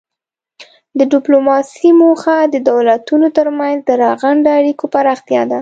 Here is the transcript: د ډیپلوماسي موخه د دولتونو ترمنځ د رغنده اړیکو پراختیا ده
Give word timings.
د 0.97 1.01
ډیپلوماسي 1.13 1.89
موخه 2.01 2.35
د 2.53 2.55
دولتونو 2.69 3.27
ترمنځ 3.37 3.77
د 3.85 3.89
رغنده 4.03 4.49
اړیکو 4.59 4.85
پراختیا 4.93 5.41
ده 5.47 5.49